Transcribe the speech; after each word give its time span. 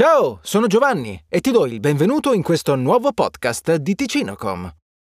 Ciao, 0.00 0.38
sono 0.40 0.66
Giovanni 0.66 1.22
e 1.28 1.40
ti 1.40 1.50
do 1.50 1.66
il 1.66 1.78
benvenuto 1.78 2.32
in 2.32 2.40
questo 2.40 2.74
nuovo 2.74 3.12
podcast 3.12 3.74
di 3.74 3.94
Ticinocom. 3.94 4.74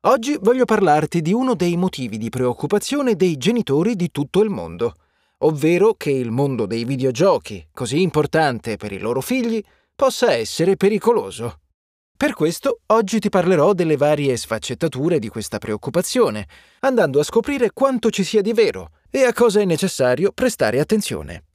Oggi 0.08 0.38
voglio 0.42 0.66
parlarti 0.66 1.22
di 1.22 1.32
uno 1.32 1.56
dei 1.56 1.78
motivi 1.78 2.18
di 2.18 2.28
preoccupazione 2.28 3.16
dei 3.16 3.38
genitori 3.38 3.96
di 3.96 4.12
tutto 4.12 4.42
il 4.42 4.50
mondo, 4.50 4.96
ovvero 5.38 5.94
che 5.94 6.10
il 6.12 6.32
mondo 6.32 6.66
dei 6.66 6.84
videogiochi, 6.84 7.66
così 7.72 8.02
importante 8.02 8.76
per 8.76 8.92
i 8.92 9.00
loro 9.00 9.22
figli, 9.22 9.64
possa 9.96 10.34
essere 10.34 10.76
pericoloso. 10.76 11.62
Per 12.18 12.34
questo 12.34 12.82
oggi 12.88 13.20
ti 13.20 13.30
parlerò 13.30 13.72
delle 13.72 13.96
varie 13.96 14.36
sfaccettature 14.36 15.18
di 15.18 15.30
questa 15.30 15.60
preoccupazione, 15.60 16.46
andando 16.82 17.22
a 17.22 17.24
scoprire 17.24 17.72
quanto 17.72 18.10
ci 18.10 18.26
sia 18.26 18.42
di 18.42 18.52
vero 18.52 18.90
e 19.10 19.24
a 19.24 19.32
cosa 19.32 19.62
è 19.62 19.64
necessario 19.64 20.34
prestare 20.34 20.82
attenzione. 20.82 21.46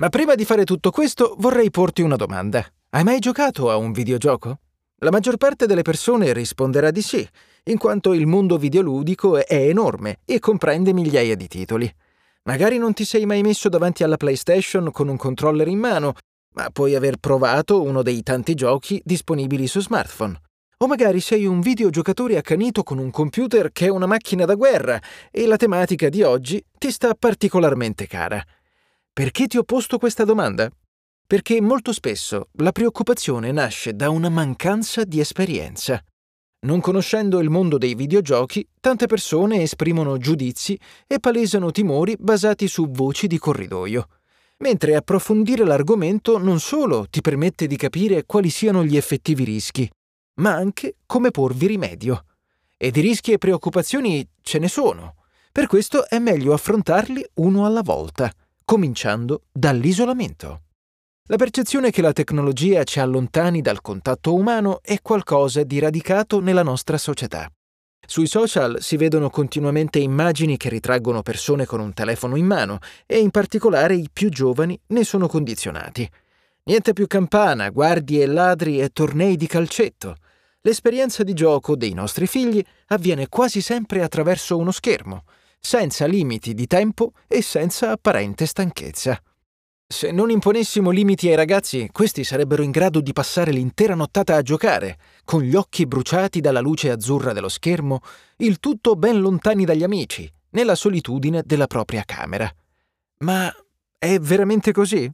Ma 0.00 0.08
prima 0.08 0.34
di 0.34 0.46
fare 0.46 0.64
tutto 0.64 0.90
questo 0.90 1.34
vorrei 1.40 1.70
porti 1.70 2.00
una 2.00 2.16
domanda. 2.16 2.64
Hai 2.88 3.04
mai 3.04 3.18
giocato 3.18 3.70
a 3.70 3.76
un 3.76 3.92
videogioco? 3.92 4.60
La 5.00 5.10
maggior 5.10 5.36
parte 5.36 5.66
delle 5.66 5.82
persone 5.82 6.32
risponderà 6.32 6.90
di 6.90 7.02
sì, 7.02 7.28
in 7.64 7.76
quanto 7.76 8.14
il 8.14 8.26
mondo 8.26 8.56
videoludico 8.56 9.44
è 9.44 9.68
enorme 9.68 10.20
e 10.24 10.38
comprende 10.38 10.94
migliaia 10.94 11.36
di 11.36 11.46
titoli. 11.48 11.94
Magari 12.44 12.78
non 12.78 12.94
ti 12.94 13.04
sei 13.04 13.26
mai 13.26 13.42
messo 13.42 13.68
davanti 13.68 14.02
alla 14.02 14.16
PlayStation 14.16 14.90
con 14.90 15.08
un 15.08 15.18
controller 15.18 15.68
in 15.68 15.78
mano, 15.78 16.14
ma 16.54 16.70
puoi 16.70 16.94
aver 16.94 17.18
provato 17.18 17.82
uno 17.82 18.00
dei 18.00 18.22
tanti 18.22 18.54
giochi 18.54 19.02
disponibili 19.04 19.66
su 19.66 19.82
smartphone. 19.82 20.40
O 20.78 20.86
magari 20.86 21.20
sei 21.20 21.44
un 21.44 21.60
videogiocatore 21.60 22.38
accanito 22.38 22.82
con 22.82 22.96
un 22.96 23.10
computer 23.10 23.70
che 23.70 23.84
è 23.84 23.90
una 23.90 24.06
macchina 24.06 24.46
da 24.46 24.54
guerra 24.54 24.98
e 25.30 25.44
la 25.44 25.56
tematica 25.56 26.08
di 26.08 26.22
oggi 26.22 26.64
ti 26.78 26.90
sta 26.90 27.14
particolarmente 27.14 28.06
cara. 28.06 28.42
Perché 29.12 29.48
ti 29.48 29.58
ho 29.58 29.64
posto 29.64 29.98
questa 29.98 30.24
domanda? 30.24 30.70
Perché 31.26 31.60
molto 31.60 31.92
spesso 31.92 32.48
la 32.54 32.70
preoccupazione 32.70 33.50
nasce 33.50 33.94
da 33.94 34.08
una 34.08 34.28
mancanza 34.28 35.04
di 35.04 35.18
esperienza. 35.18 36.02
Non 36.60 36.80
conoscendo 36.80 37.40
il 37.40 37.50
mondo 37.50 37.76
dei 37.76 37.94
videogiochi, 37.94 38.66
tante 38.78 39.06
persone 39.06 39.62
esprimono 39.62 40.16
giudizi 40.16 40.78
e 41.06 41.18
palesano 41.18 41.72
timori 41.72 42.16
basati 42.18 42.68
su 42.68 42.88
voci 42.90 43.26
di 43.26 43.38
corridoio. 43.38 44.06
Mentre 44.58 44.94
approfondire 44.94 45.64
l'argomento 45.64 46.38
non 46.38 46.60
solo 46.60 47.06
ti 47.10 47.20
permette 47.20 47.66
di 47.66 47.76
capire 47.76 48.24
quali 48.26 48.48
siano 48.48 48.84
gli 48.84 48.96
effettivi 48.96 49.42
rischi, 49.42 49.90
ma 50.34 50.52
anche 50.52 50.96
come 51.04 51.30
porvi 51.30 51.66
rimedio. 51.66 52.26
E 52.76 52.90
di 52.90 53.00
rischi 53.00 53.32
e 53.32 53.38
preoccupazioni 53.38 54.26
ce 54.40 54.58
ne 54.58 54.68
sono. 54.68 55.16
Per 55.50 55.66
questo 55.66 56.08
è 56.08 56.18
meglio 56.18 56.52
affrontarli 56.52 57.24
uno 57.34 57.66
alla 57.66 57.82
volta 57.82 58.32
cominciando 58.70 59.46
dall'isolamento. 59.50 60.60
La 61.24 61.34
percezione 61.34 61.90
che 61.90 62.02
la 62.02 62.12
tecnologia 62.12 62.84
ci 62.84 63.00
allontani 63.00 63.62
dal 63.62 63.80
contatto 63.80 64.32
umano 64.32 64.78
è 64.84 65.00
qualcosa 65.02 65.64
di 65.64 65.80
radicato 65.80 66.38
nella 66.38 66.62
nostra 66.62 66.96
società. 66.96 67.50
Sui 68.06 68.28
social 68.28 68.80
si 68.80 68.96
vedono 68.96 69.28
continuamente 69.28 69.98
immagini 69.98 70.56
che 70.56 70.68
ritraggono 70.68 71.22
persone 71.22 71.66
con 71.66 71.80
un 71.80 71.92
telefono 71.92 72.36
in 72.36 72.46
mano 72.46 72.78
e 73.06 73.18
in 73.18 73.30
particolare 73.30 73.96
i 73.96 74.08
più 74.12 74.28
giovani 74.28 74.78
ne 74.86 75.02
sono 75.02 75.26
condizionati. 75.26 76.08
Niente 76.62 76.92
più 76.92 77.08
campana, 77.08 77.70
guardie 77.70 78.22
e 78.22 78.26
ladri 78.26 78.80
e 78.80 78.90
tornei 78.90 79.34
di 79.34 79.48
calcetto. 79.48 80.14
L'esperienza 80.60 81.24
di 81.24 81.32
gioco 81.32 81.74
dei 81.74 81.92
nostri 81.92 82.28
figli 82.28 82.64
avviene 82.86 83.28
quasi 83.28 83.62
sempre 83.62 84.04
attraverso 84.04 84.56
uno 84.56 84.70
schermo, 84.70 85.24
senza 85.60 86.06
limiti 86.06 86.54
di 86.54 86.66
tempo 86.66 87.12
e 87.28 87.42
senza 87.42 87.90
apparente 87.90 88.46
stanchezza. 88.46 89.20
Se 89.86 90.12
non 90.12 90.30
imponessimo 90.30 90.90
limiti 90.90 91.28
ai 91.28 91.34
ragazzi, 91.34 91.88
questi 91.90 92.22
sarebbero 92.24 92.62
in 92.62 92.70
grado 92.70 93.00
di 93.00 93.12
passare 93.12 93.50
l'intera 93.50 93.94
nottata 93.94 94.36
a 94.36 94.42
giocare, 94.42 94.98
con 95.24 95.42
gli 95.42 95.56
occhi 95.56 95.84
bruciati 95.84 96.40
dalla 96.40 96.60
luce 96.60 96.90
azzurra 96.90 97.32
dello 97.32 97.48
schermo, 97.48 98.00
il 98.36 98.60
tutto 98.60 98.94
ben 98.94 99.20
lontani 99.20 99.64
dagli 99.64 99.82
amici, 99.82 100.32
nella 100.50 100.76
solitudine 100.76 101.42
della 101.44 101.66
propria 101.66 102.04
camera. 102.04 102.48
Ma 103.24 103.52
è 103.98 104.18
veramente 104.18 104.72
così? 104.72 105.10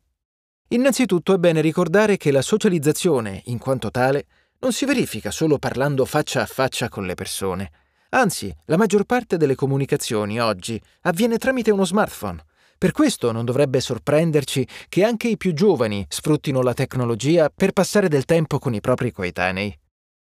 Innanzitutto 0.68 1.32
è 1.32 1.38
bene 1.38 1.60
ricordare 1.62 2.18
che 2.18 2.30
la 2.30 2.42
socializzazione, 2.42 3.42
in 3.46 3.58
quanto 3.58 3.90
tale, 3.90 4.26
non 4.58 4.72
si 4.72 4.84
verifica 4.84 5.30
solo 5.30 5.58
parlando 5.58 6.04
faccia 6.04 6.42
a 6.42 6.46
faccia 6.46 6.88
con 6.88 7.06
le 7.06 7.14
persone, 7.14 7.70
Anzi, 8.10 8.54
la 8.66 8.76
maggior 8.76 9.04
parte 9.04 9.36
delle 9.36 9.54
comunicazioni 9.54 10.40
oggi 10.40 10.80
avviene 11.02 11.38
tramite 11.38 11.70
uno 11.70 11.84
smartphone. 11.84 12.44
Per 12.78 12.92
questo 12.92 13.32
non 13.32 13.44
dovrebbe 13.44 13.80
sorprenderci 13.80 14.66
che 14.88 15.02
anche 15.02 15.28
i 15.28 15.36
più 15.36 15.54
giovani 15.54 16.04
sfruttino 16.08 16.62
la 16.62 16.74
tecnologia 16.74 17.50
per 17.54 17.72
passare 17.72 18.08
del 18.08 18.24
tempo 18.24 18.58
con 18.58 18.74
i 18.74 18.80
propri 18.80 19.10
coetanei. 19.12 19.76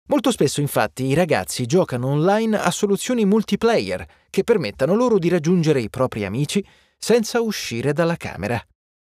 Molto 0.09 0.31
spesso 0.31 0.61
infatti 0.61 1.05
i 1.05 1.15
ragazzi 1.15 1.65
giocano 1.65 2.09
online 2.09 2.61
a 2.61 2.71
soluzioni 2.71 3.25
multiplayer 3.25 4.07
che 4.29 4.45
permettano 4.45 4.95
loro 4.95 5.19
di 5.19 5.29
raggiungere 5.29 5.81
i 5.81 5.89
propri 5.89 6.25
amici 6.25 6.65
senza 6.99 7.41
uscire 7.41 7.93
dalla 7.93 8.17
camera. 8.17 8.63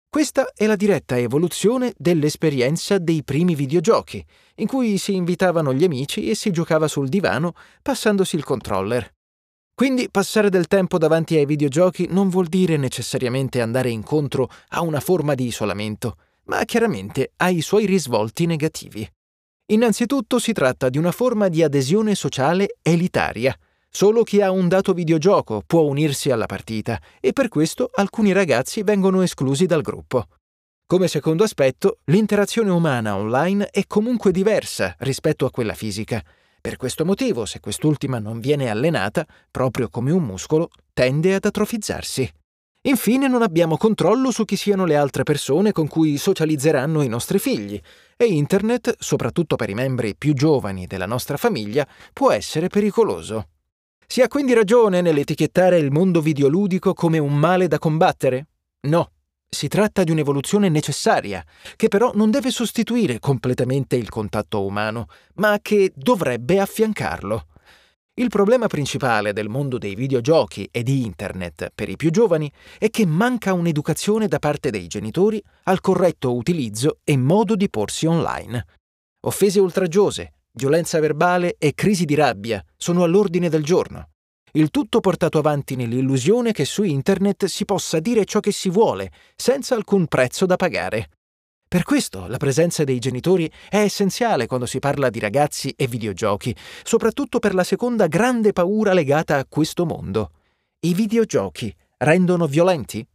Questa 0.09 0.53
è 0.55 0.65
la 0.65 0.77
diretta 0.77 1.17
evoluzione 1.17 1.93
dell'esperienza 1.97 2.97
dei 2.97 3.23
primi 3.23 3.55
videogiochi, 3.55 4.25
in 4.55 4.67
cui 4.67 4.97
si 4.97 5.13
invitavano 5.13 5.73
gli 5.73 5.83
amici 5.83 6.29
e 6.29 6.35
si 6.35 6.49
giocava 6.51 6.87
sul 6.87 7.09
divano 7.09 7.53
passandosi 7.81 8.37
il 8.37 8.45
controller. 8.45 9.13
Quindi 9.75 10.09
passare 10.09 10.49
del 10.49 10.67
tempo 10.67 10.97
davanti 10.97 11.35
ai 11.35 11.45
videogiochi 11.45 12.07
non 12.09 12.29
vuol 12.29 12.47
dire 12.47 12.77
necessariamente 12.77 13.61
andare 13.61 13.89
incontro 13.89 14.49
a 14.69 14.81
una 14.81 15.01
forma 15.01 15.35
di 15.35 15.45
isolamento, 15.45 16.15
ma 16.45 16.63
chiaramente 16.63 17.33
ha 17.35 17.49
i 17.49 17.61
suoi 17.61 17.85
risvolti 17.85 18.45
negativi. 18.45 19.07
Innanzitutto 19.67 20.39
si 20.39 20.53
tratta 20.53 20.87
di 20.87 20.97
una 20.97 21.11
forma 21.11 21.49
di 21.49 21.61
adesione 21.61 22.15
sociale 22.15 22.77
elitaria, 22.81 23.55
Solo 23.97 24.21
chi 24.21 24.41
ha 24.43 24.51
un 24.51 24.67
dato 24.67 24.93
videogioco 24.93 25.63
può 25.65 25.81
unirsi 25.81 26.29
alla 26.29 26.45
partita 26.45 27.01
e 27.19 27.33
per 27.33 27.47
questo 27.47 27.89
alcuni 27.95 28.31
ragazzi 28.31 28.83
vengono 28.83 29.23
esclusi 29.23 29.65
dal 29.65 29.81
gruppo. 29.81 30.27
Come 30.85 31.07
secondo 31.07 31.43
aspetto, 31.43 31.97
l'interazione 32.03 32.69
umana 32.69 33.15
online 33.15 33.69
è 33.71 33.87
comunque 33.87 34.31
diversa 34.31 34.95
rispetto 34.99 35.47
a 35.47 35.49
quella 35.49 35.73
fisica. 35.73 36.23
Per 36.61 36.77
questo 36.77 37.05
motivo, 37.05 37.45
se 37.45 37.59
quest'ultima 37.59 38.19
non 38.19 38.39
viene 38.39 38.69
allenata, 38.69 39.25
proprio 39.49 39.89
come 39.89 40.11
un 40.11 40.21
muscolo, 40.21 40.69
tende 40.93 41.33
ad 41.33 41.45
atrofizzarsi. 41.45 42.31
Infine 42.83 43.27
non 43.27 43.41
abbiamo 43.41 43.77
controllo 43.77 44.29
su 44.29 44.45
chi 44.45 44.57
siano 44.57 44.85
le 44.85 44.95
altre 44.95 45.23
persone 45.23 45.71
con 45.71 45.87
cui 45.87 46.17
socializzeranno 46.17 47.01
i 47.01 47.07
nostri 47.07 47.39
figli 47.39 47.81
e 48.15 48.25
Internet, 48.25 48.95
soprattutto 48.99 49.55
per 49.55 49.71
i 49.71 49.73
membri 49.73 50.15
più 50.15 50.35
giovani 50.35 50.85
della 50.85 51.07
nostra 51.07 51.37
famiglia, 51.37 51.87
può 52.13 52.31
essere 52.31 52.67
pericoloso. 52.67 53.47
Si 54.09 54.21
ha 54.21 54.29
quindi 54.29 54.53
ragione 54.53 55.01
nell'etichettare 55.01 55.77
il 55.77 55.91
mondo 55.91 56.21
videoludico 56.21 56.93
come 56.93 57.19
un 57.19 57.35
male 57.35 57.67
da 57.67 57.77
combattere? 57.77 58.47
No, 58.87 59.11
si 59.47 59.67
tratta 59.67 60.03
di 60.03 60.11
un'evoluzione 60.11 60.69
necessaria, 60.69 61.43
che 61.75 61.89
però 61.89 62.11
non 62.15 62.31
deve 62.31 62.49
sostituire 62.49 63.19
completamente 63.19 63.97
il 63.97 64.07
contatto 64.07 64.65
umano, 64.65 65.07
ma 65.35 65.59
che 65.61 65.91
dovrebbe 65.93 66.59
affiancarlo. 66.59 67.47
Il 68.13 68.29
problema 68.29 68.67
principale 68.67 69.33
del 69.33 69.49
mondo 69.49 69.77
dei 69.77 69.93
videogiochi 69.93 70.67
e 70.71 70.83
di 70.83 71.05
Internet 71.05 71.71
per 71.75 71.89
i 71.89 71.97
più 71.97 72.09
giovani 72.09 72.51
è 72.79 72.89
che 72.89 73.05
manca 73.05 73.53
un'educazione 73.53 74.27
da 74.27 74.39
parte 74.39 74.71
dei 74.71 74.87
genitori 74.87 75.43
al 75.63 75.81
corretto 75.81 76.33
utilizzo 76.33 76.99
e 77.03 77.17
modo 77.17 77.55
di 77.55 77.69
porsi 77.69 78.05
online. 78.05 78.65
Offese 79.27 79.59
oltraggiose, 79.59 80.31
violenza 80.57 80.99
verbale 80.99 81.55
e 81.57 81.73
crisi 81.73 82.03
di 82.03 82.15
rabbia 82.15 82.61
sono 82.75 83.03
all'ordine 83.03 83.47
del 83.47 83.63
giorno. 83.63 84.09
Il 84.53 84.71
tutto 84.71 84.99
portato 84.99 85.37
avanti 85.37 85.75
nell'illusione 85.75 86.51
che 86.51 86.65
su 86.65 86.83
internet 86.83 87.45
si 87.45 87.63
possa 87.63 87.99
dire 87.99 88.25
ciò 88.25 88.39
che 88.39 88.51
si 88.51 88.69
vuole, 88.69 89.11
senza 89.35 89.75
alcun 89.75 90.07
prezzo 90.07 90.45
da 90.45 90.55
pagare. 90.55 91.09
Per 91.67 91.83
questo 91.83 92.27
la 92.27 92.37
presenza 92.37 92.83
dei 92.83 92.97
genitori 92.97 93.51
è 93.69 93.77
essenziale 93.77 94.47
quando 94.47 94.65
si 94.65 94.79
parla 94.79 95.09
di 95.09 95.19
ragazzi 95.19 95.73
e 95.75 95.85
videogiochi, 95.85 96.55
soprattutto 96.83 97.39
per 97.39 97.53
la 97.53 97.63
seconda 97.63 98.07
grande 98.07 98.51
paura 98.51 98.93
legata 98.93 99.37
a 99.37 99.45
questo 99.47 99.85
mondo. 99.85 100.31
I 100.79 100.93
videogiochi 100.93 101.73
rendono 101.97 102.47
violenti? 102.47 103.05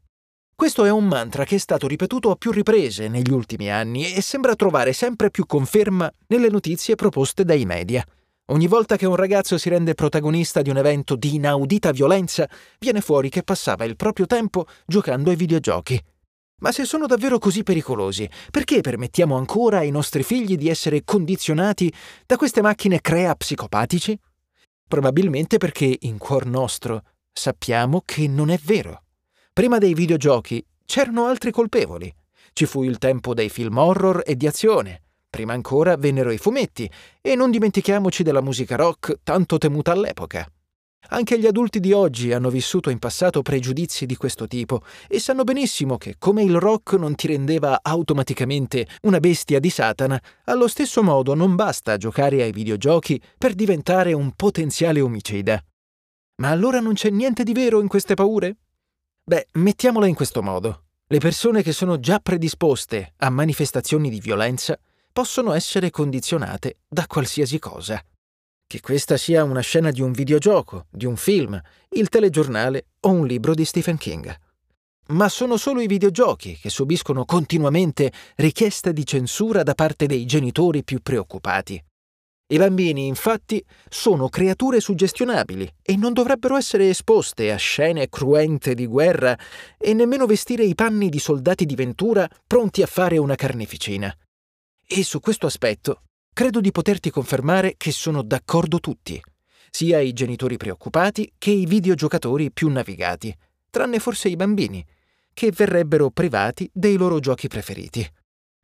Questo 0.63 0.85
è 0.85 0.93
un 0.93 1.09
mantra 1.09 1.43
che 1.43 1.57
è 1.57 1.59
stato 1.59 1.89
ripetuto 1.89 2.31
a 2.31 2.37
più 2.37 2.53
riprese 2.53 3.09
negli 3.09 3.33
ultimi 3.33 3.69
anni 3.69 4.13
e 4.13 4.21
sembra 4.21 4.55
trovare 4.55 4.93
sempre 4.93 5.29
più 5.29 5.45
conferma 5.45 6.09
nelle 6.29 6.49
notizie 6.49 6.95
proposte 6.95 7.45
dai 7.45 7.65
media. 7.65 8.07
Ogni 8.53 8.69
volta 8.69 8.97
che 8.97 9.05
un 9.05 9.17
ragazzo 9.17 9.59
si 9.59 9.69
rende 9.69 9.95
protagonista 9.95 10.63
di 10.63 10.71
un 10.71 10.77
evento 10.77 11.17
di 11.17 11.35
inaudita 11.35 11.91
violenza, 11.91 12.49
viene 12.79 13.01
fuori 13.01 13.29
che 13.29 13.43
passava 13.43 13.83
il 13.83 13.97
proprio 13.97 14.27
tempo 14.27 14.67
giocando 14.87 15.31
ai 15.31 15.37
videogiochi. 15.37 16.01
Ma 16.61 16.71
se 16.71 16.85
sono 16.85 17.07
davvero 17.07 17.39
così 17.39 17.65
pericolosi, 17.65 18.31
perché 18.53 18.83
permettiamo 18.83 19.37
ancora 19.37 19.79
ai 19.79 19.91
nostri 19.91 20.23
figli 20.23 20.57
di 20.57 20.69
essere 20.69 21.03
condizionati 21.03 21.93
da 22.25 22.37
queste 22.37 22.63
macchine 22.63 23.01
crea 23.01 23.35
psicopatici? 23.35 24.17
Probabilmente 24.87 25.59
perché 25.59 25.97
in 26.03 26.19
cuor 26.19 26.47
nostro 26.47 27.03
sappiamo 27.33 28.03
che 28.05 28.29
non 28.29 28.49
è 28.49 28.61
vero. 28.63 29.03
Prima 29.55 29.77
dei 29.77 29.93
videogiochi 29.93 30.65
c'erano 30.87 31.27
altri 31.27 31.51
colpevoli. 31.51 32.11
Ci 32.55 32.65
fu 32.65 32.85
il 32.85 32.97
tempo 32.97 33.35
dei 33.35 33.51
film 33.51 33.77
horror 33.77 34.23
e 34.25 34.35
di 34.35 34.47
azione. 34.47 35.03
Prima 35.29 35.53
ancora 35.53 35.95
vennero 35.99 36.31
i 36.31 36.39
fumetti 36.39 36.91
e 37.21 37.35
non 37.35 37.51
dimentichiamoci 37.51 38.23
della 38.23 38.41
musica 38.41 38.77
rock 38.77 39.19
tanto 39.23 39.59
temuta 39.59 39.93
all'epoca. 39.93 40.51
Anche 41.11 41.39
gli 41.39 41.45
adulti 41.45 41.81
di 41.81 41.93
oggi 41.93 42.33
hanno 42.33 42.49
vissuto 42.49 42.89
in 42.89 42.99
passato 42.99 43.43
pregiudizi 43.43 44.07
di 44.07 44.17
questo 44.17 44.47
tipo 44.47 44.81
e 45.07 45.21
sanno 45.21 45.45
benissimo 45.45 45.99
che 45.99 46.15
come 46.17 46.43
il 46.43 46.59
rock 46.59 46.95
non 46.95 47.15
ti 47.15 47.27
rendeva 47.27 47.81
automaticamente 47.83 48.87
una 49.03 49.21
bestia 49.21 49.61
di 49.61 49.69
Satana, 49.69 50.19
allo 50.45 50.67
stesso 50.67 51.03
modo 51.03 51.35
non 51.35 51.57
basta 51.57 51.99
giocare 51.99 52.43
ai 52.43 52.53
videogiochi 52.53 53.21
per 53.37 53.53
diventare 53.53 54.15
un 54.15 54.33
potenziale 54.35 55.03
omicida. 55.03 55.63
Ma 56.41 56.49
allora 56.49 56.81
non 56.81 56.95
c'è 56.95 57.11
niente 57.11 57.43
di 57.43 57.53
vero 57.53 57.83
in 57.83 57.89
queste 57.89 58.15
paure? 58.15 58.57
Beh, 59.25 59.47
mettiamola 59.53 60.09
in 60.09 60.17
questo 60.17 60.43
modo. 60.43 60.87
Le 61.07 61.19
persone 61.19 61.63
che 61.63 61.71
sono 61.71 62.01
già 62.01 62.19
predisposte 62.19 63.13
a 63.19 63.31
manifestazioni 63.31 64.11
di 64.11 64.19
violenza 64.19 64.77
possono 65.13 65.53
essere 65.53 65.91
condizionate 65.91 66.79
da 66.89 67.07
qualsiasi 67.07 67.61
cosa. 67.61 68.03
Che 68.67 68.81
questa 68.81 69.17
sia 69.17 69.45
una 69.45 69.61
scena 69.61 69.93
di 69.93 70.01
un 70.01 70.11
videogioco, 70.11 70.87
di 70.91 71.07
un 71.07 71.17
film, 71.17 71.61
il 71.91 72.09
telegiornale 72.09 72.87
o 73.01 73.11
un 73.11 73.25
libro 73.25 73.55
di 73.55 73.65
Stephen 73.65 73.97
King. 73.97 74.35
Ma 75.09 75.29
sono 75.29 75.57
solo 75.57 75.81
i 75.81 75.87
videogiochi 75.87 76.59
che 76.59 76.71
subiscono 76.71 77.25
continuamente 77.25 78.11
richieste 78.37 78.93
di 78.93 79.07
censura 79.07 79.63
da 79.63 79.75
parte 79.75 80.07
dei 80.07 80.25
genitori 80.25 80.83
più 80.83 81.01
preoccupati. 81.01 81.81
I 82.49 82.59
bambini, 82.59 83.07
infatti, 83.07 83.65
sono 83.89 84.29
creature 84.29 84.79
suggestionabili 84.79 85.67
e 85.81 85.97
non 85.97 86.13
dovrebbero 86.13 86.57
essere 86.57 86.91
esposte 86.91 87.51
a 87.51 87.57
scene 87.57 88.09
cruente 88.09 88.75
di 88.75 88.87
guerra 88.87 89.39
e 89.79 89.95
nemmeno 89.95 90.27
vestire 90.27 90.63
i 90.65 90.75
panni 90.75 91.09
di 91.09 91.19
soldati 91.19 91.65
di 91.65 91.75
Ventura 91.75 92.29
pronti 92.47 92.83
a 92.83 92.87
fare 92.87 93.17
una 93.17 93.37
carneficina. 93.37 94.15
E 94.87 95.03
su 95.03 95.21
questo 95.21 95.47
aspetto 95.47 96.03
credo 96.35 96.61
di 96.61 96.71
poterti 96.73 97.11
confermare 97.11 97.75
che 97.79 97.91
sono 97.91 98.23
d'accordo 98.23 98.81
tutti, 98.81 99.19
sia 99.71 100.01
i 100.01 100.13
genitori 100.13 100.59
preoccupati 100.59 101.33
che 101.39 101.51
i 101.51 101.65
videogiocatori 101.65 102.53
più 102.53 102.69
navigati, 102.69 103.35
tranne 103.71 103.99
forse 103.99 104.29
i 104.29 104.37
bambini, 104.37 104.85
che 105.33 105.51
verrebbero 105.51 106.11
privati 106.11 106.69
dei 106.71 106.97
loro 106.97 107.19
giochi 107.19 107.49
preferiti. 107.49 108.07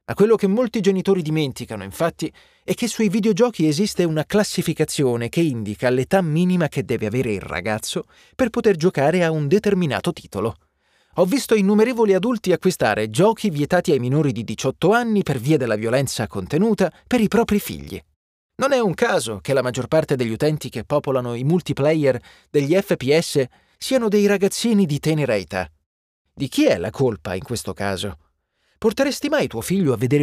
Ma 0.09 0.15
quello 0.15 0.37
che 0.37 0.47
molti 0.47 0.81
genitori 0.81 1.21
dimenticano, 1.21 1.85
infatti, 1.85 2.33
è 2.65 2.73
che 2.73 2.89
sui 2.89 3.11
videogiochi 3.11 3.67
esiste 3.67 4.05
una 4.05 4.25
classificazione 4.25 5.29
che 5.29 5.43
indica 5.43 5.91
l'età 5.91 6.23
minima 6.23 6.69
che 6.69 6.83
deve 6.83 7.05
avere 7.05 7.33
il 7.33 7.43
ragazzo 7.43 8.07
per 8.35 8.49
poter 8.49 8.77
giocare 8.77 9.23
a 9.23 9.31
un 9.31 9.49
determinato 9.49 10.15
titolo. 10.15 10.57
Ho 11.17 11.27
visto 11.27 11.55
innumerevoli 11.55 12.15
adulti 12.15 12.53
acquistare 12.53 13.11
giochi 13.11 13.51
vietati 13.51 13.93
ai 13.93 13.99
minori 13.99 14.33
di 14.33 14.45
18 14.45 14.93
anni 14.93 15.23
per 15.23 15.39
via 15.39 15.59
della 15.59 15.77
violenza 15.77 16.27
contenuta 16.27 16.91
per 17.07 17.21
i 17.21 17.29
propri 17.29 17.61
figli. 17.61 18.03
Non 18.63 18.73
è 18.73 18.79
un 18.79 18.95
caso 18.95 19.41
che 19.43 19.53
la 19.53 19.63
maggior 19.63 19.89
parte 19.89 20.17
degli 20.17 20.33
utenti 20.33 20.71
che 20.71 20.85
popolano 20.85 21.35
i 21.35 21.45
multiplayer 21.45 22.19
degli 22.49 22.75
FPS 22.75 23.45
siano 23.77 24.09
dei 24.09 24.27
ragazzini 24.27 24.87
di 24.87 25.01
tenera 25.01 25.37
età. 25.37 25.71
Di 26.33 26.49
chi 26.49 26.65
è 26.65 26.79
la 26.79 26.91
colpa 26.91 27.35
in 27.35 27.43
questo 27.43 27.75
caso? 27.75 28.17
Porteresti 28.79 29.29
mai 29.29 29.49
tuo 29.49 29.61
figlio 29.61 29.93
a 29.93 29.97
vedere 29.97 30.17